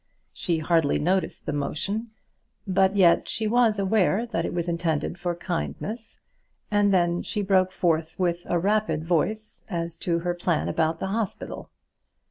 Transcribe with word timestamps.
She 0.33 0.57
hardly 0.57 0.97
noticed 0.97 1.45
the 1.45 1.53
motion, 1.53 2.09
but 2.65 2.95
yet 2.95 3.29
she 3.29 3.45
was 3.45 3.77
aware 3.77 4.25
that 4.25 4.45
it 4.47 4.51
was 4.51 4.67
intended 4.67 5.19
for 5.19 5.35
kindness, 5.35 6.17
and 6.71 6.91
then 6.91 7.21
she 7.21 7.43
broke 7.43 7.71
forth 7.71 8.17
with 8.19 8.47
a 8.49 8.57
rapid 8.57 9.03
voice 9.05 9.63
as 9.69 9.95
to 9.97 10.17
her 10.25 10.33
plan 10.33 10.67
about 10.67 10.97
the 10.99 11.05
hospital. 11.09 11.69